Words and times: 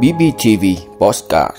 BBTV 0.00 0.64
Postcard 0.98 1.56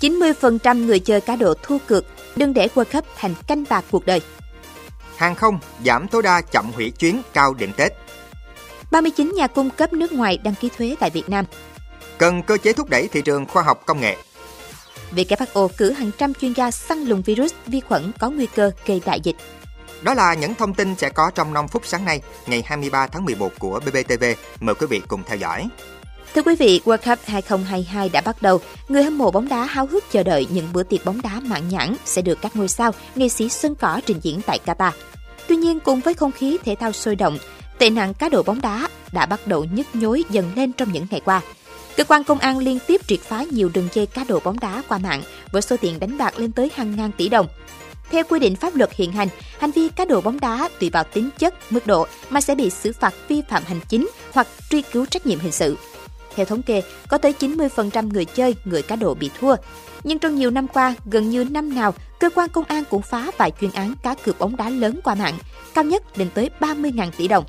90% 0.00 0.86
người 0.86 0.98
chơi 0.98 1.20
cá 1.20 1.36
độ 1.36 1.54
thua 1.62 1.78
cược, 1.86 2.04
đừng 2.36 2.54
để 2.54 2.68
World 2.74 2.84
Cup 2.92 3.04
thành 3.16 3.34
canh 3.46 3.64
bạc 3.68 3.84
cuộc 3.90 4.06
đời. 4.06 4.20
Hàng 5.16 5.34
không 5.34 5.58
giảm 5.84 6.08
tối 6.08 6.22
đa 6.22 6.40
chậm 6.40 6.72
hủy 6.72 6.90
chuyến 6.90 7.22
cao 7.32 7.54
điểm 7.54 7.72
Tết. 7.76 7.92
39 8.90 9.32
nhà 9.36 9.46
cung 9.46 9.70
cấp 9.70 9.92
nước 9.92 10.12
ngoài 10.12 10.38
đăng 10.44 10.54
ký 10.54 10.68
thuế 10.78 10.96
tại 11.00 11.10
Việt 11.10 11.28
Nam. 11.28 11.44
Cần 12.18 12.42
cơ 12.42 12.56
chế 12.56 12.72
thúc 12.72 12.90
đẩy 12.90 13.08
thị 13.08 13.22
trường 13.22 13.46
khoa 13.46 13.62
học 13.62 13.82
công 13.86 14.00
nghệ. 14.00 14.16
WHO 15.16 15.68
cử 15.68 15.92
hàng 15.92 16.10
trăm 16.18 16.34
chuyên 16.34 16.52
gia 16.52 16.70
săn 16.70 17.04
lùng 17.04 17.22
virus, 17.22 17.52
vi 17.66 17.80
khuẩn 17.80 18.12
có 18.18 18.30
nguy 18.30 18.46
cơ 18.46 18.70
gây 18.86 19.00
đại 19.06 19.20
dịch. 19.20 19.36
Đó 20.06 20.14
là 20.14 20.34
những 20.34 20.54
thông 20.54 20.74
tin 20.74 20.94
sẽ 20.94 21.10
có 21.10 21.30
trong 21.34 21.54
5 21.54 21.68
phút 21.68 21.86
sáng 21.86 22.04
nay, 22.04 22.20
ngày 22.46 22.62
23 22.66 23.06
tháng 23.06 23.24
11 23.24 23.52
của 23.58 23.80
BBTV. 23.80 24.24
Mời 24.60 24.74
quý 24.74 24.86
vị 24.86 25.02
cùng 25.08 25.22
theo 25.26 25.36
dõi. 25.36 25.68
Thưa 26.34 26.42
quý 26.42 26.56
vị, 26.56 26.80
World 26.84 26.96
Cup 26.96 27.18
2022 27.26 28.08
đã 28.08 28.20
bắt 28.20 28.42
đầu. 28.42 28.60
Người 28.88 29.02
hâm 29.02 29.18
mộ 29.18 29.30
bóng 29.30 29.48
đá 29.48 29.64
háo 29.64 29.86
hức 29.86 30.04
chờ 30.12 30.22
đợi 30.22 30.46
những 30.50 30.72
bữa 30.72 30.82
tiệc 30.82 31.04
bóng 31.04 31.22
đá 31.22 31.40
mãn 31.40 31.68
nhãn 31.68 31.96
sẽ 32.04 32.22
được 32.22 32.38
các 32.42 32.56
ngôi 32.56 32.68
sao, 32.68 32.92
nghệ 33.14 33.28
sĩ 33.28 33.48
sân 33.48 33.74
cỏ 33.74 34.00
trình 34.06 34.20
diễn 34.22 34.40
tại 34.46 34.58
Qatar. 34.66 34.90
Tuy 35.48 35.56
nhiên, 35.56 35.80
cùng 35.80 36.00
với 36.00 36.14
không 36.14 36.32
khí 36.32 36.58
thể 36.64 36.74
thao 36.74 36.92
sôi 36.92 37.16
động, 37.16 37.38
tệ 37.78 37.90
nạn 37.90 38.14
cá 38.14 38.28
độ 38.28 38.42
bóng 38.42 38.60
đá 38.60 38.88
đã 39.12 39.26
bắt 39.26 39.46
đầu 39.46 39.64
nhức 39.64 39.86
nhối 39.94 40.24
dần 40.30 40.52
lên 40.56 40.72
trong 40.72 40.92
những 40.92 41.06
ngày 41.10 41.20
qua. 41.24 41.40
Cơ 41.96 42.04
quan 42.04 42.24
công 42.24 42.38
an 42.38 42.58
liên 42.58 42.78
tiếp 42.86 43.00
triệt 43.06 43.20
phá 43.20 43.44
nhiều 43.50 43.70
đường 43.74 43.88
dây 43.92 44.06
cá 44.06 44.24
độ 44.24 44.40
bóng 44.44 44.60
đá 44.60 44.82
qua 44.88 44.98
mạng 44.98 45.22
với 45.52 45.62
số 45.62 45.76
tiền 45.80 46.00
đánh 46.00 46.18
bạc 46.18 46.38
lên 46.38 46.52
tới 46.52 46.70
hàng 46.74 46.96
ngàn 46.96 47.10
tỷ 47.16 47.28
đồng. 47.28 47.46
Theo 48.10 48.24
quy 48.28 48.38
định 48.38 48.56
pháp 48.56 48.76
luật 48.76 48.92
hiện 48.92 49.12
hành, 49.12 49.28
hành 49.58 49.70
vi 49.70 49.88
cá 49.88 50.04
độ 50.04 50.20
bóng 50.20 50.40
đá 50.40 50.68
tùy 50.80 50.90
vào 50.90 51.04
tính 51.04 51.30
chất, 51.38 51.54
mức 51.70 51.86
độ 51.86 52.06
mà 52.30 52.40
sẽ 52.40 52.54
bị 52.54 52.70
xử 52.70 52.92
phạt 52.92 53.14
vi 53.28 53.42
phạm 53.48 53.62
hành 53.64 53.80
chính 53.88 54.08
hoặc 54.32 54.46
truy 54.70 54.82
cứu 54.82 55.06
trách 55.06 55.26
nhiệm 55.26 55.38
hình 55.38 55.52
sự. 55.52 55.76
Theo 56.36 56.46
thống 56.46 56.62
kê, 56.62 56.82
có 57.08 57.18
tới 57.18 57.34
90% 57.40 58.12
người 58.12 58.24
chơi, 58.24 58.54
người 58.64 58.82
cá 58.82 58.96
độ 58.96 59.14
bị 59.14 59.30
thua. 59.40 59.56
Nhưng 60.04 60.18
trong 60.18 60.34
nhiều 60.34 60.50
năm 60.50 60.68
qua, 60.68 60.94
gần 61.10 61.30
như 61.30 61.44
năm 61.44 61.74
nào, 61.74 61.94
cơ 62.20 62.30
quan 62.34 62.48
công 62.48 62.64
an 62.64 62.84
cũng 62.90 63.02
phá 63.02 63.30
vài 63.38 63.52
chuyên 63.60 63.70
án 63.70 63.94
cá 64.02 64.14
cược 64.14 64.38
bóng 64.38 64.56
đá 64.56 64.70
lớn 64.70 65.00
qua 65.04 65.14
mạng, 65.14 65.38
cao 65.74 65.84
nhất 65.84 66.18
lên 66.18 66.28
tới 66.34 66.50
30.000 66.60 67.10
tỷ 67.16 67.28
đồng. 67.28 67.44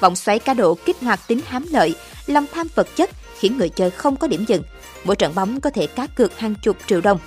Vòng 0.00 0.16
xoáy 0.16 0.38
cá 0.38 0.54
độ 0.54 0.74
kích 0.84 0.96
hoạt 1.00 1.20
tính 1.26 1.40
hám 1.46 1.64
lợi, 1.70 1.94
lòng 2.26 2.46
tham 2.52 2.66
vật 2.74 2.88
chất 2.96 3.10
khiến 3.38 3.58
người 3.58 3.68
chơi 3.68 3.90
không 3.90 4.16
có 4.16 4.28
điểm 4.28 4.44
dừng. 4.48 4.62
Mỗi 5.04 5.16
trận 5.16 5.34
bóng 5.34 5.60
có 5.60 5.70
thể 5.70 5.86
cá 5.86 6.06
cược 6.06 6.38
hàng 6.38 6.54
chục 6.62 6.76
triệu 6.86 7.00
đồng. 7.00 7.18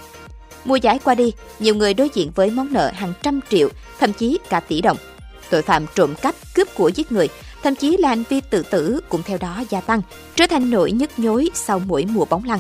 Mùa 0.65 0.75
giải 0.75 0.99
qua 1.03 1.15
đi, 1.15 1.33
nhiều 1.59 1.75
người 1.75 1.93
đối 1.93 2.09
diện 2.13 2.31
với 2.35 2.49
món 2.49 2.73
nợ 2.73 2.91
hàng 2.93 3.13
trăm 3.23 3.39
triệu, 3.49 3.69
thậm 3.99 4.13
chí 4.13 4.37
cả 4.49 4.59
tỷ 4.59 4.81
đồng. 4.81 4.97
Tội 5.49 5.61
phạm 5.61 5.85
trộm 5.95 6.15
cắp, 6.21 6.35
cướp 6.55 6.67
của 6.75 6.87
giết 6.89 7.11
người, 7.11 7.27
thậm 7.63 7.75
chí 7.75 7.97
là 7.97 8.09
hành 8.09 8.23
vi 8.29 8.41
tự 8.41 8.63
tử 8.63 8.99
cũng 9.09 9.23
theo 9.23 9.37
đó 9.37 9.63
gia 9.69 9.81
tăng, 9.81 10.01
trở 10.35 10.47
thành 10.47 10.69
nỗi 10.69 10.91
nhức 10.91 11.19
nhối 11.19 11.49
sau 11.53 11.79
mỗi 11.79 12.05
mùa 12.05 12.25
bóng 12.25 12.43
lăn. 12.43 12.59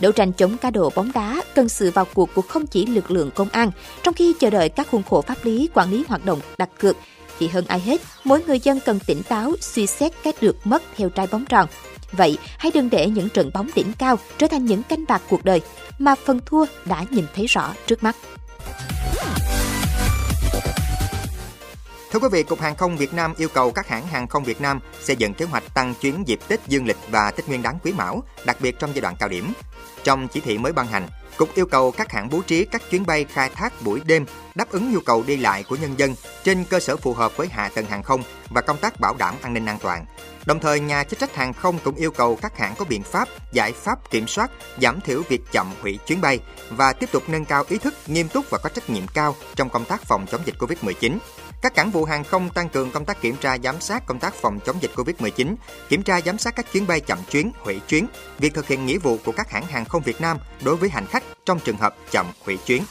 Đấu 0.00 0.12
tranh 0.12 0.32
chống 0.32 0.56
cá 0.56 0.70
độ 0.70 0.92
bóng 0.94 1.10
đá 1.14 1.42
cần 1.54 1.68
sự 1.68 1.90
vào 1.90 2.04
cuộc 2.14 2.34
của 2.34 2.42
không 2.42 2.66
chỉ 2.66 2.86
lực 2.86 3.10
lượng 3.10 3.30
công 3.30 3.48
an, 3.48 3.70
trong 4.02 4.14
khi 4.14 4.34
chờ 4.40 4.50
đợi 4.50 4.68
các 4.68 4.88
khuôn 4.90 5.02
khổ 5.02 5.20
pháp 5.20 5.44
lý 5.44 5.68
quản 5.74 5.90
lý 5.90 6.04
hoạt 6.08 6.24
động 6.24 6.40
đặt 6.58 6.70
cược, 6.78 6.96
thì 7.38 7.48
hơn 7.48 7.64
ai 7.66 7.80
hết, 7.80 8.00
mỗi 8.24 8.42
người 8.46 8.60
dân 8.60 8.80
cần 8.84 8.98
tỉnh 9.06 9.22
táo 9.22 9.52
suy 9.60 9.86
xét 9.86 10.12
cái 10.22 10.32
được 10.40 10.56
mất 10.64 10.82
theo 10.96 11.08
trái 11.08 11.26
bóng 11.26 11.44
tròn. 11.44 11.68
Vậy, 12.16 12.38
hãy 12.58 12.72
đừng 12.74 12.90
để 12.90 13.10
những 13.10 13.28
trận 13.28 13.50
bóng 13.54 13.70
đỉnh 13.74 13.92
cao 13.98 14.18
trở 14.38 14.46
thành 14.46 14.64
những 14.64 14.82
canh 14.82 15.04
bạc 15.08 15.22
cuộc 15.28 15.44
đời 15.44 15.62
mà 15.98 16.14
phần 16.14 16.40
thua 16.46 16.66
đã 16.84 17.04
nhìn 17.10 17.26
thấy 17.34 17.46
rõ 17.46 17.74
trước 17.86 18.02
mắt. 18.02 18.16
Thưa 22.10 22.18
quý 22.20 22.28
vị, 22.32 22.42
Cục 22.42 22.60
Hàng 22.60 22.76
không 22.76 22.96
Việt 22.96 23.14
Nam 23.14 23.34
yêu 23.36 23.48
cầu 23.48 23.72
các 23.72 23.88
hãng 23.88 24.06
hàng 24.06 24.26
không 24.26 24.44
Việt 24.44 24.60
Nam 24.60 24.80
xây 25.00 25.16
dựng 25.16 25.34
kế 25.34 25.44
hoạch 25.44 25.74
tăng 25.74 25.94
chuyến 26.00 26.28
dịp 26.28 26.38
Tết 26.48 26.60
Dương 26.68 26.86
lịch 26.86 26.96
và 27.10 27.30
Tết 27.30 27.48
Nguyên 27.48 27.62
đán 27.62 27.78
Quý 27.82 27.92
Mão, 27.92 28.22
đặc 28.44 28.56
biệt 28.60 28.78
trong 28.78 28.90
giai 28.94 29.00
đoạn 29.00 29.16
cao 29.18 29.28
điểm. 29.28 29.52
Trong 30.04 30.28
chỉ 30.28 30.40
thị 30.40 30.58
mới 30.58 30.72
ban 30.72 30.86
hành, 30.86 31.08
Cục 31.36 31.54
yêu 31.54 31.66
cầu 31.66 31.90
các 31.90 32.12
hãng 32.12 32.28
bố 32.30 32.40
trí 32.46 32.64
các 32.64 32.82
chuyến 32.90 33.06
bay 33.06 33.24
khai 33.24 33.50
thác 33.54 33.82
buổi 33.82 34.00
đêm 34.04 34.26
đáp 34.54 34.70
ứng 34.70 34.92
nhu 34.92 35.00
cầu 35.00 35.24
đi 35.26 35.36
lại 35.36 35.64
của 35.68 35.76
nhân 35.76 35.98
dân 35.98 36.14
trên 36.44 36.64
cơ 36.64 36.80
sở 36.80 36.96
phù 36.96 37.14
hợp 37.14 37.36
với 37.36 37.48
hạ 37.48 37.70
tầng 37.74 37.86
hàng 37.86 38.02
không 38.02 38.22
và 38.50 38.60
công 38.60 38.78
tác 38.78 39.00
bảo 39.00 39.14
đảm 39.18 39.34
an 39.42 39.54
ninh 39.54 39.66
an 39.66 39.78
toàn. 39.82 40.04
Đồng 40.46 40.60
thời, 40.60 40.80
nhà 40.80 41.04
chức 41.04 41.18
trách 41.18 41.36
hàng 41.36 41.52
không 41.52 41.78
cũng 41.84 41.94
yêu 41.94 42.10
cầu 42.10 42.38
các 42.42 42.58
hãng 42.58 42.74
có 42.78 42.84
biện 42.84 43.02
pháp, 43.02 43.28
giải 43.52 43.72
pháp 43.72 44.10
kiểm 44.10 44.26
soát, 44.26 44.50
giảm 44.82 45.00
thiểu 45.00 45.22
việc 45.28 45.40
chậm 45.52 45.72
hủy 45.82 45.98
chuyến 46.06 46.20
bay 46.20 46.40
và 46.70 46.92
tiếp 46.92 47.12
tục 47.12 47.22
nâng 47.28 47.44
cao 47.44 47.64
ý 47.68 47.78
thức 47.78 47.94
nghiêm 48.06 48.28
túc 48.28 48.50
và 48.50 48.58
có 48.62 48.68
trách 48.68 48.90
nhiệm 48.90 49.06
cao 49.14 49.36
trong 49.56 49.70
công 49.70 49.84
tác 49.84 50.02
phòng 50.02 50.26
chống 50.30 50.40
dịch 50.44 50.54
Covid-19. 50.58 51.18
Các 51.62 51.74
cảng 51.74 51.90
vụ 51.90 52.04
hàng 52.04 52.24
không 52.24 52.50
tăng 52.50 52.68
cường 52.68 52.90
công 52.90 53.04
tác 53.04 53.20
kiểm 53.20 53.36
tra 53.36 53.58
giám 53.64 53.80
sát 53.80 54.06
công 54.06 54.18
tác 54.18 54.34
phòng 54.34 54.60
chống 54.60 54.76
dịch 54.80 54.90
Covid-19, 54.96 55.54
kiểm 55.88 56.02
tra 56.02 56.20
giám 56.20 56.38
sát 56.38 56.56
các 56.56 56.72
chuyến 56.72 56.86
bay 56.86 57.00
chậm 57.00 57.18
chuyến, 57.30 57.52
hủy 57.60 57.80
chuyến, 57.88 58.06
việc 58.38 58.54
thực 58.54 58.66
hiện 58.66 58.86
nghĩa 58.86 58.98
vụ 58.98 59.18
của 59.24 59.32
các 59.32 59.50
hãng 59.50 59.66
hàng 59.66 59.84
không 59.84 60.02
Việt 60.02 60.20
Nam 60.20 60.38
đối 60.64 60.76
với 60.76 60.88
hành 60.88 61.06
khách 61.06 61.24
trong 61.46 61.60
trường 61.60 61.76
hợp 61.76 61.96
chậm 62.10 62.26
hủy 62.44 62.58
chuyến. 62.66 62.82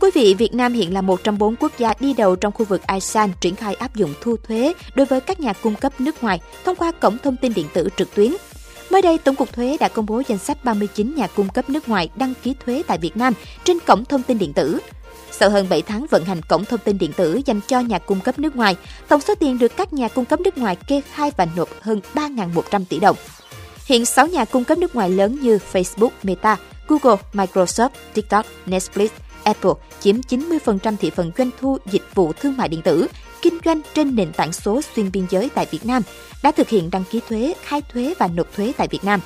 Thưa 0.00 0.10
quý 0.10 0.20
vị, 0.22 0.34
Việt 0.34 0.54
Nam 0.54 0.72
hiện 0.72 0.94
là 0.94 1.00
một 1.00 1.24
trong 1.24 1.38
bốn 1.38 1.56
quốc 1.56 1.72
gia 1.78 1.94
đi 2.00 2.14
đầu 2.14 2.36
trong 2.36 2.52
khu 2.52 2.64
vực 2.64 2.82
ASEAN 2.82 3.30
triển 3.40 3.56
khai 3.56 3.74
áp 3.74 3.94
dụng 3.94 4.14
thu 4.20 4.36
thuế 4.36 4.72
đối 4.94 5.06
với 5.06 5.20
các 5.20 5.40
nhà 5.40 5.52
cung 5.52 5.74
cấp 5.74 6.00
nước 6.00 6.22
ngoài 6.22 6.40
thông 6.64 6.76
qua 6.76 6.92
cổng 6.92 7.18
thông 7.22 7.36
tin 7.36 7.54
điện 7.54 7.66
tử 7.72 7.88
trực 7.96 8.14
tuyến. 8.14 8.32
Mới 8.90 9.02
đây, 9.02 9.18
Tổng 9.18 9.34
cục 9.34 9.52
Thuế 9.52 9.76
đã 9.80 9.88
công 9.88 10.06
bố 10.06 10.22
danh 10.28 10.38
sách 10.38 10.64
39 10.64 11.14
nhà 11.14 11.26
cung 11.26 11.48
cấp 11.48 11.70
nước 11.70 11.88
ngoài 11.88 12.08
đăng 12.16 12.34
ký 12.42 12.54
thuế 12.66 12.82
tại 12.86 12.98
Việt 12.98 13.16
Nam 13.16 13.34
trên 13.64 13.78
cổng 13.86 14.04
thông 14.04 14.22
tin 14.22 14.38
điện 14.38 14.52
tử. 14.52 14.78
Sau 15.30 15.50
hơn 15.50 15.66
7 15.70 15.82
tháng 15.82 16.06
vận 16.10 16.24
hành 16.24 16.42
cổng 16.42 16.64
thông 16.64 16.80
tin 16.80 16.98
điện 16.98 17.12
tử 17.12 17.40
dành 17.46 17.60
cho 17.66 17.80
nhà 17.80 17.98
cung 17.98 18.20
cấp 18.20 18.38
nước 18.38 18.56
ngoài, 18.56 18.76
tổng 19.08 19.20
số 19.20 19.34
tiền 19.34 19.58
được 19.58 19.76
các 19.76 19.92
nhà 19.92 20.08
cung 20.08 20.24
cấp 20.24 20.40
nước 20.40 20.58
ngoài 20.58 20.76
kê 20.86 21.00
khai 21.12 21.30
và 21.36 21.46
nộp 21.56 21.68
hơn 21.80 22.00
3.100 22.14 22.84
tỷ 22.88 23.00
đồng. 23.00 23.16
Hiện 23.86 24.04
6 24.04 24.26
nhà 24.26 24.44
cung 24.44 24.64
cấp 24.64 24.78
nước 24.78 24.94
ngoài 24.94 25.10
lớn 25.10 25.38
như 25.42 25.58
Facebook, 25.72 26.10
Meta, 26.22 26.56
Google, 26.88 27.22
Microsoft, 27.32 27.90
TikTok, 28.14 28.46
Netflix, 28.66 29.08
Apple 29.48 29.72
chiếm 30.00 30.16
90% 30.20 30.96
thị 30.96 31.10
phần 31.10 31.30
doanh 31.38 31.50
thu 31.60 31.78
dịch 31.86 32.14
vụ 32.14 32.32
thương 32.32 32.56
mại 32.56 32.68
điện 32.68 32.82
tử, 32.82 33.08
kinh 33.42 33.58
doanh 33.64 33.80
trên 33.94 34.16
nền 34.16 34.32
tảng 34.32 34.52
số 34.52 34.80
xuyên 34.94 35.12
biên 35.12 35.26
giới 35.30 35.50
tại 35.54 35.66
Việt 35.70 35.86
Nam, 35.86 36.02
đã 36.42 36.52
thực 36.52 36.68
hiện 36.68 36.90
đăng 36.90 37.04
ký 37.10 37.20
thuế, 37.28 37.54
khai 37.62 37.82
thuế 37.92 38.14
và 38.18 38.26
nộp 38.26 38.56
thuế 38.56 38.72
tại 38.76 38.88
Việt 38.88 39.04
Nam. 39.04 39.20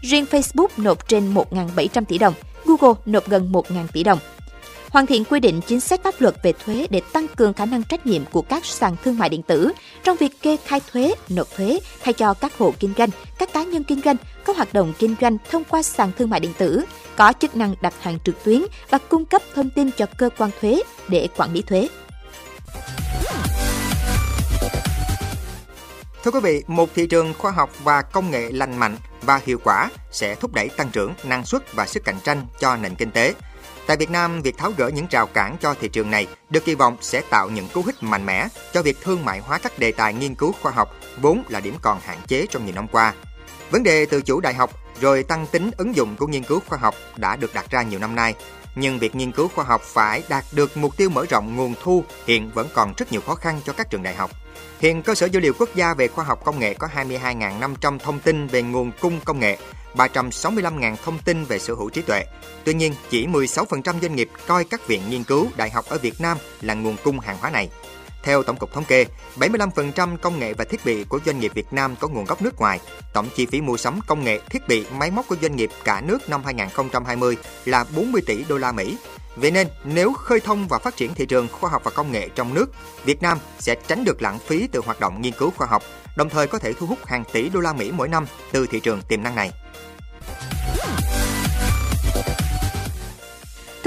Riêng 0.00 0.24
Facebook 0.30 0.68
nộp 0.76 1.08
trên 1.08 1.34
1.700 1.34 2.04
tỷ 2.04 2.18
đồng, 2.18 2.34
Google 2.64 3.00
nộp 3.06 3.28
gần 3.28 3.52
1.000 3.52 3.86
tỷ 3.92 4.02
đồng. 4.02 4.18
Hoàn 4.90 5.06
thiện 5.06 5.24
quy 5.24 5.40
định 5.40 5.60
chính 5.66 5.80
sách 5.80 6.00
pháp 6.04 6.14
luật 6.18 6.34
về 6.42 6.52
thuế 6.64 6.86
để 6.90 7.00
tăng 7.12 7.28
cường 7.28 7.52
khả 7.52 7.64
năng 7.66 7.82
trách 7.82 8.06
nhiệm 8.06 8.24
của 8.24 8.42
các 8.42 8.64
sàn 8.64 8.96
thương 9.04 9.18
mại 9.18 9.28
điện 9.28 9.42
tử 9.42 9.72
trong 10.04 10.16
việc 10.16 10.42
kê 10.42 10.56
khai 10.56 10.80
thuế, 10.92 11.14
nộp 11.28 11.46
thuế 11.56 11.80
thay 12.02 12.12
cho 12.12 12.34
các 12.34 12.58
hộ 12.58 12.74
kinh 12.78 12.94
doanh, 12.98 13.08
các 13.38 13.52
cá 13.52 13.64
nhân 13.64 13.84
kinh 13.84 14.00
doanh 14.04 14.16
có 14.44 14.52
hoạt 14.52 14.72
động 14.72 14.92
kinh 14.98 15.14
doanh 15.20 15.36
thông 15.50 15.64
qua 15.64 15.82
sàn 15.82 16.10
thương 16.18 16.30
mại 16.30 16.40
điện 16.40 16.52
tử, 16.58 16.84
có 17.16 17.32
chức 17.40 17.56
năng 17.56 17.74
đặt 17.80 17.94
hàng 18.00 18.18
trực 18.24 18.44
tuyến 18.44 18.62
và 18.90 18.98
cung 18.98 19.24
cấp 19.24 19.42
thông 19.54 19.70
tin 19.70 19.90
cho 19.90 20.06
cơ 20.18 20.30
quan 20.38 20.50
thuế 20.60 20.82
để 21.08 21.28
quản 21.36 21.52
lý 21.52 21.62
thuế. 21.62 21.88
Thưa 26.24 26.30
quý 26.30 26.40
vị, 26.42 26.62
một 26.66 26.90
thị 26.94 27.06
trường 27.06 27.34
khoa 27.38 27.50
học 27.50 27.70
và 27.84 28.02
công 28.02 28.30
nghệ 28.30 28.50
lành 28.52 28.78
mạnh 28.78 28.96
và 29.22 29.40
hiệu 29.46 29.58
quả 29.64 29.90
sẽ 30.10 30.34
thúc 30.34 30.52
đẩy 30.54 30.68
tăng 30.68 30.90
trưởng, 30.90 31.14
năng 31.24 31.44
suất 31.44 31.74
và 31.74 31.86
sức 31.86 32.04
cạnh 32.04 32.18
tranh 32.24 32.46
cho 32.60 32.76
nền 32.76 32.94
kinh 32.94 33.10
tế. 33.10 33.34
Tại 33.88 33.96
Việt 33.96 34.10
Nam, 34.10 34.42
việc 34.42 34.58
tháo 34.58 34.72
gỡ 34.76 34.88
những 34.88 35.06
rào 35.10 35.26
cản 35.26 35.56
cho 35.60 35.74
thị 35.74 35.88
trường 35.88 36.10
này 36.10 36.26
được 36.50 36.64
kỳ 36.64 36.74
vọng 36.74 36.96
sẽ 37.00 37.22
tạo 37.30 37.50
những 37.50 37.68
cú 37.68 37.82
hích 37.82 38.02
mạnh 38.02 38.26
mẽ 38.26 38.48
cho 38.72 38.82
việc 38.82 38.96
thương 39.02 39.24
mại 39.24 39.40
hóa 39.40 39.58
các 39.58 39.78
đề 39.78 39.92
tài 39.92 40.14
nghiên 40.14 40.34
cứu 40.34 40.54
khoa 40.62 40.72
học 40.72 40.96
vốn 41.20 41.42
là 41.48 41.60
điểm 41.60 41.74
còn 41.82 42.00
hạn 42.00 42.18
chế 42.26 42.46
trong 42.50 42.66
nhiều 42.66 42.74
năm 42.74 42.88
qua. 42.88 43.14
Vấn 43.70 43.82
đề 43.82 44.06
tự 44.06 44.22
chủ 44.22 44.40
đại 44.40 44.54
học 44.54 44.70
rồi 45.00 45.22
tăng 45.22 45.46
tính 45.46 45.70
ứng 45.76 45.96
dụng 45.96 46.16
của 46.16 46.26
nghiên 46.26 46.42
cứu 46.42 46.60
khoa 46.66 46.78
học 46.78 46.94
đã 47.16 47.36
được 47.36 47.54
đặt 47.54 47.70
ra 47.70 47.82
nhiều 47.82 47.98
năm 47.98 48.14
nay. 48.14 48.34
Nhưng 48.74 48.98
việc 48.98 49.14
nghiên 49.14 49.32
cứu 49.32 49.48
khoa 49.48 49.64
học 49.64 49.82
phải 49.82 50.22
đạt 50.28 50.44
được 50.52 50.76
mục 50.76 50.96
tiêu 50.96 51.10
mở 51.10 51.24
rộng 51.30 51.56
nguồn 51.56 51.74
thu 51.82 52.04
hiện 52.26 52.50
vẫn 52.54 52.68
còn 52.74 52.94
rất 52.96 53.12
nhiều 53.12 53.20
khó 53.20 53.34
khăn 53.34 53.60
cho 53.64 53.72
các 53.72 53.90
trường 53.90 54.02
đại 54.02 54.14
học. 54.14 54.30
Hiện 54.80 55.02
cơ 55.02 55.14
sở 55.14 55.26
dữ 55.26 55.40
liệu 55.40 55.52
quốc 55.58 55.68
gia 55.74 55.94
về 55.94 56.08
khoa 56.08 56.24
học 56.24 56.44
công 56.44 56.58
nghệ 56.58 56.74
có 56.74 56.88
22.500 56.96 57.98
thông 57.98 58.20
tin 58.20 58.46
về 58.46 58.62
nguồn 58.62 58.92
cung 59.00 59.20
công 59.24 59.40
nghệ, 59.40 59.58
365.000 59.98 60.96
thông 61.04 61.18
tin 61.18 61.44
về 61.44 61.58
sở 61.58 61.74
hữu 61.74 61.90
trí 61.90 62.02
tuệ. 62.02 62.24
Tuy 62.64 62.74
nhiên, 62.74 62.94
chỉ 63.10 63.26
16% 63.26 64.00
doanh 64.02 64.16
nghiệp 64.16 64.30
coi 64.46 64.64
các 64.64 64.86
viện 64.86 65.02
nghiên 65.10 65.24
cứu, 65.24 65.46
đại 65.56 65.70
học 65.70 65.84
ở 65.88 65.98
Việt 65.98 66.20
Nam 66.20 66.38
là 66.60 66.74
nguồn 66.74 66.96
cung 67.04 67.20
hàng 67.20 67.36
hóa 67.40 67.50
này. 67.50 67.68
Theo 68.22 68.42
Tổng 68.42 68.56
cục 68.56 68.72
Thống 68.72 68.84
kê, 68.84 69.04
75% 69.36 70.16
công 70.16 70.38
nghệ 70.38 70.54
và 70.54 70.64
thiết 70.64 70.84
bị 70.84 71.04
của 71.04 71.20
doanh 71.26 71.40
nghiệp 71.40 71.52
Việt 71.54 71.72
Nam 71.72 71.96
có 72.00 72.08
nguồn 72.08 72.24
gốc 72.24 72.42
nước 72.42 72.58
ngoài. 72.58 72.80
Tổng 73.12 73.28
chi 73.36 73.46
phí 73.46 73.60
mua 73.60 73.76
sắm 73.76 74.00
công 74.06 74.24
nghệ, 74.24 74.40
thiết 74.50 74.68
bị, 74.68 74.84
máy 74.98 75.10
móc 75.10 75.28
của 75.28 75.36
doanh 75.42 75.56
nghiệp 75.56 75.70
cả 75.84 76.00
nước 76.00 76.28
năm 76.28 76.44
2020 76.44 77.36
là 77.64 77.84
40 77.96 78.22
tỷ 78.26 78.44
đô 78.48 78.58
la 78.58 78.72
Mỹ. 78.72 78.96
Vậy 79.36 79.50
nên, 79.50 79.68
nếu 79.84 80.12
khơi 80.12 80.40
thông 80.40 80.68
và 80.68 80.78
phát 80.78 80.96
triển 80.96 81.14
thị 81.14 81.26
trường 81.26 81.48
khoa 81.48 81.70
học 81.70 81.82
và 81.84 81.90
công 81.90 82.12
nghệ 82.12 82.28
trong 82.34 82.54
nước, 82.54 82.66
Việt 83.04 83.22
Nam 83.22 83.38
sẽ 83.58 83.74
tránh 83.88 84.04
được 84.04 84.22
lãng 84.22 84.38
phí 84.38 84.68
từ 84.72 84.80
hoạt 84.84 85.00
động 85.00 85.22
nghiên 85.22 85.32
cứu 85.32 85.50
khoa 85.56 85.66
học, 85.66 85.82
đồng 86.16 86.28
thời 86.28 86.46
có 86.46 86.58
thể 86.58 86.72
thu 86.72 86.86
hút 86.86 87.06
hàng 87.06 87.24
tỷ 87.32 87.48
đô 87.48 87.60
la 87.60 87.72
Mỹ 87.72 87.92
mỗi 87.92 88.08
năm 88.08 88.26
từ 88.52 88.66
thị 88.66 88.80
trường 88.80 89.02
tiềm 89.02 89.22
năng 89.22 89.34
này. 89.34 89.50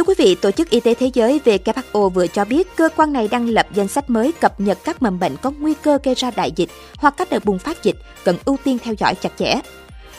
Thưa 0.02 0.06
quý 0.06 0.14
vị, 0.18 0.36
Tổ 0.36 0.52
chức 0.52 0.70
Y 0.70 0.80
tế 0.80 0.94
Thế 0.94 1.12
giới 1.14 1.42
WHO 1.46 2.10
vừa 2.10 2.28
cho 2.28 2.46
biết 2.46 2.76
cơ 2.76 2.90
quan 2.96 3.14
này 3.14 3.28
đang 3.28 3.50
lập 3.50 3.68
danh 3.74 3.88
sách 3.88 4.10
mới 4.10 4.32
cập 4.32 4.60
nhật 4.60 4.78
các 4.84 5.02
mầm 5.02 5.20
bệnh 5.20 5.38
có 5.38 5.52
nguy 5.60 5.74
cơ 5.74 5.98
gây 6.04 6.16
ra 6.16 6.32
đại 6.32 6.52
dịch 6.56 6.70
hoặc 6.98 7.14
các 7.18 7.30
đợt 7.30 7.46
bùng 7.46 7.60
phát 7.60 7.84
dịch 7.84 7.96
cần 8.24 8.38
ưu 8.46 8.58
tiên 8.64 8.78
theo 8.84 8.94
dõi 8.94 9.16
chặt 9.16 9.30
chẽ. 9.38 9.62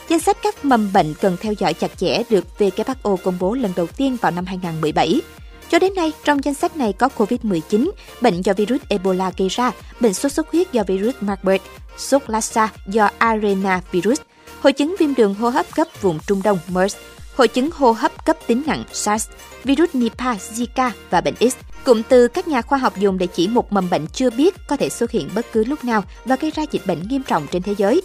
Danh 0.09 0.19
sách 0.19 0.37
các 0.43 0.65
mầm 0.65 0.93
bệnh 0.93 1.13
cần 1.21 1.37
theo 1.41 1.53
dõi 1.53 1.73
chặt 1.73 1.97
chẽ 1.97 2.23
được 2.29 2.45
WHO 2.59 3.15
công 3.15 3.37
bố 3.39 3.53
lần 3.53 3.71
đầu 3.75 3.87
tiên 3.87 4.17
vào 4.21 4.31
năm 4.31 4.45
2017. 4.45 5.21
Cho 5.69 5.79
đến 5.79 5.93
nay, 5.95 6.11
trong 6.23 6.43
danh 6.43 6.53
sách 6.53 6.77
này 6.77 6.93
có 6.93 7.09
COVID-19, 7.17 7.89
bệnh 8.21 8.41
do 8.41 8.53
virus 8.53 8.81
Ebola 8.89 9.31
gây 9.37 9.49
ra, 9.49 9.71
bệnh 9.99 10.13
sốt 10.13 10.31
xuất 10.31 10.51
huyết 10.51 10.71
do 10.71 10.83
virus 10.83 11.15
Marburg, 11.21 11.61
sốt 11.97 12.21
Lassa 12.27 12.69
do 12.87 13.09
arena 13.17 13.81
virus, 13.91 14.19
hội 14.61 14.73
chứng 14.73 14.95
viêm 14.99 15.15
đường 15.15 15.33
hô 15.33 15.49
hấp 15.49 15.75
cấp 15.75 15.87
vùng 16.01 16.19
Trung 16.27 16.41
Đông 16.43 16.59
MERS, 16.67 16.95
hội 17.35 17.47
chứng 17.47 17.71
hô 17.71 17.91
hấp 17.91 18.25
cấp 18.25 18.37
tính 18.47 18.63
nặng 18.65 18.83
SARS, 18.91 19.29
virus 19.63 19.89
Nipah, 19.93 20.37
Zika 20.53 20.91
và 21.09 21.21
bệnh 21.21 21.35
X. 21.35 21.55
Cụm 21.85 22.01
từ 22.09 22.27
các 22.27 22.47
nhà 22.47 22.61
khoa 22.61 22.77
học 22.77 22.97
dùng 22.97 23.17
để 23.17 23.27
chỉ 23.27 23.47
một 23.47 23.73
mầm 23.73 23.89
bệnh 23.89 24.07
chưa 24.07 24.29
biết 24.29 24.55
có 24.67 24.77
thể 24.77 24.89
xuất 24.89 25.11
hiện 25.11 25.29
bất 25.35 25.45
cứ 25.51 25.63
lúc 25.63 25.85
nào 25.85 26.03
và 26.25 26.35
gây 26.35 26.51
ra 26.51 26.63
dịch 26.71 26.87
bệnh 26.87 27.07
nghiêm 27.07 27.23
trọng 27.23 27.47
trên 27.51 27.61
thế 27.61 27.75
giới. 27.77 28.01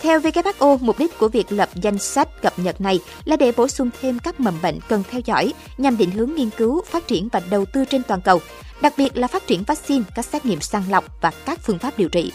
Theo 0.00 0.20
WHO, 0.20 0.78
mục 0.80 0.98
đích 0.98 1.18
của 1.18 1.28
việc 1.28 1.52
lập 1.52 1.68
danh 1.74 1.98
sách 1.98 2.42
cập 2.42 2.58
nhật 2.58 2.80
này 2.80 3.00
là 3.24 3.36
để 3.36 3.52
bổ 3.56 3.68
sung 3.68 3.90
thêm 4.00 4.18
các 4.18 4.40
mầm 4.40 4.62
bệnh 4.62 4.78
cần 4.88 5.02
theo 5.10 5.20
dõi 5.24 5.52
nhằm 5.78 5.96
định 5.96 6.10
hướng 6.10 6.34
nghiên 6.34 6.50
cứu, 6.50 6.82
phát 6.90 7.06
triển 7.06 7.28
và 7.32 7.40
đầu 7.50 7.64
tư 7.64 7.84
trên 7.84 8.02
toàn 8.02 8.20
cầu, 8.20 8.40
đặc 8.80 8.94
biệt 8.96 9.16
là 9.16 9.28
phát 9.28 9.46
triển 9.46 9.64
vaccine, 9.66 10.04
các 10.14 10.24
xét 10.24 10.44
nghiệm 10.44 10.60
sàng 10.60 10.84
lọc 10.90 11.04
và 11.20 11.30
các 11.44 11.58
phương 11.62 11.78
pháp 11.78 11.98
điều 11.98 12.08
trị. 12.08 12.32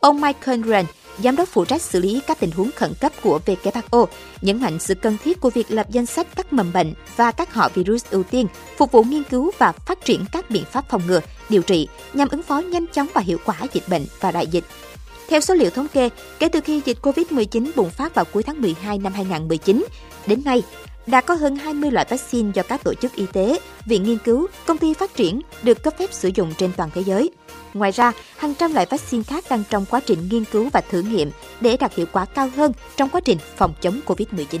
Ông 0.00 0.20
Michael 0.20 0.60
Rand, 0.68 0.88
giám 1.22 1.36
đốc 1.36 1.48
phụ 1.48 1.64
trách 1.64 1.82
xử 1.82 2.00
lý 2.00 2.20
các 2.26 2.40
tình 2.40 2.50
huống 2.50 2.70
khẩn 2.76 2.92
cấp 3.00 3.12
của 3.22 3.40
WHO, 3.46 4.06
nhấn 4.40 4.60
mạnh 4.60 4.78
sự 4.78 4.94
cần 4.94 5.16
thiết 5.24 5.40
của 5.40 5.50
việc 5.50 5.70
lập 5.70 5.86
danh 5.90 6.06
sách 6.06 6.26
các 6.36 6.52
mầm 6.52 6.72
bệnh 6.72 6.94
và 7.16 7.30
các 7.30 7.54
họ 7.54 7.68
virus 7.74 8.04
ưu 8.10 8.22
tiên, 8.22 8.46
phục 8.76 8.92
vụ 8.92 9.02
nghiên 9.02 9.22
cứu 9.22 9.50
và 9.58 9.72
phát 9.72 10.04
triển 10.04 10.24
các 10.32 10.50
biện 10.50 10.64
pháp 10.64 10.84
phòng 10.88 11.02
ngừa, 11.06 11.20
điều 11.48 11.62
trị 11.62 11.88
nhằm 12.14 12.28
ứng 12.28 12.42
phó 12.42 12.58
nhanh 12.58 12.86
chóng 12.92 13.06
và 13.14 13.20
hiệu 13.20 13.38
quả 13.44 13.56
dịch 13.72 13.88
bệnh 13.88 14.06
và 14.20 14.30
đại 14.30 14.46
dịch. 14.46 14.64
Theo 15.28 15.40
số 15.40 15.54
liệu 15.54 15.70
thống 15.70 15.88
kê, 15.88 16.08
kể 16.38 16.48
từ 16.48 16.60
khi 16.60 16.80
dịch 16.84 16.98
COVID-19 17.02 17.70
bùng 17.76 17.90
phát 17.90 18.14
vào 18.14 18.24
cuối 18.32 18.42
tháng 18.42 18.60
12 18.60 18.98
năm 18.98 19.12
2019, 19.12 19.84
đến 20.26 20.42
nay, 20.44 20.62
đã 21.06 21.20
có 21.20 21.34
hơn 21.34 21.56
20 21.56 21.90
loại 21.90 22.06
vaccine 22.10 22.50
do 22.54 22.62
các 22.62 22.84
tổ 22.84 22.94
chức 22.94 23.14
y 23.14 23.26
tế, 23.32 23.58
viện 23.86 24.02
nghiên 24.02 24.18
cứu, 24.18 24.46
công 24.66 24.78
ty 24.78 24.94
phát 24.94 25.14
triển 25.14 25.40
được 25.62 25.82
cấp 25.82 25.94
phép 25.98 26.12
sử 26.12 26.30
dụng 26.34 26.52
trên 26.58 26.72
toàn 26.76 26.90
thế 26.94 27.00
giới. 27.00 27.30
Ngoài 27.74 27.90
ra, 27.90 28.12
hàng 28.36 28.54
trăm 28.54 28.74
loại 28.74 28.86
vaccine 28.90 29.22
khác 29.22 29.44
đang 29.50 29.62
trong 29.70 29.84
quá 29.90 30.00
trình 30.06 30.28
nghiên 30.30 30.44
cứu 30.44 30.68
và 30.72 30.80
thử 30.80 31.02
nghiệm 31.02 31.30
để 31.60 31.76
đạt 31.76 31.94
hiệu 31.94 32.06
quả 32.12 32.24
cao 32.24 32.50
hơn 32.56 32.72
trong 32.96 33.08
quá 33.08 33.20
trình 33.20 33.38
phòng 33.56 33.74
chống 33.80 34.00
COVID-19. 34.06 34.60